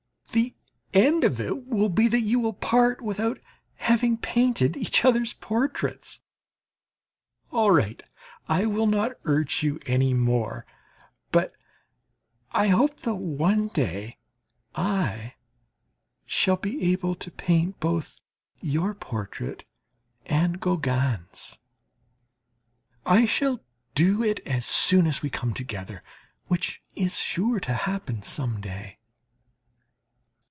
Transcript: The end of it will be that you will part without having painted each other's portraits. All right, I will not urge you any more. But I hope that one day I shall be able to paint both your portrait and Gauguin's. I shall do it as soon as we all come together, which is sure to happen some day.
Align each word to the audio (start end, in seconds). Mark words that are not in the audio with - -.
The 0.33 0.55
end 1.07 1.23
of 1.25 1.39
it 1.41 1.67
will 1.67 1.89
be 1.89 2.07
that 2.09 2.21
you 2.21 2.39
will 2.41 2.51
part 2.53 3.01
without 3.01 3.39
having 3.75 4.17
painted 4.17 4.75
each 4.77 5.03
other's 5.05 5.31
portraits. 5.33 6.19
All 7.51 7.71
right, 7.71 8.01
I 8.49 8.65
will 8.65 8.87
not 8.87 9.13
urge 9.25 9.61
you 9.63 9.79
any 9.85 10.13
more. 10.13 10.65
But 11.33 11.53
I 12.51 12.67
hope 12.69 12.99
that 13.01 13.15
one 13.15 13.69
day 13.69 14.17
I 14.75 15.35
shall 16.25 16.57
be 16.57 16.91
able 16.93 17.15
to 17.15 17.31
paint 17.31 17.79
both 17.81 18.19
your 18.61 18.93
portrait 18.93 19.63
and 20.25 20.59
Gauguin's. 20.61 21.57
I 23.05 23.25
shall 23.25 23.61
do 23.95 24.21
it 24.23 24.39
as 24.45 24.65
soon 24.65 25.07
as 25.07 25.21
we 25.21 25.29
all 25.29 25.39
come 25.39 25.53
together, 25.53 26.03
which 26.47 26.81
is 26.95 27.17
sure 27.19 27.59
to 27.61 27.73
happen 27.73 28.23
some 28.23 28.59
day. 28.61 28.97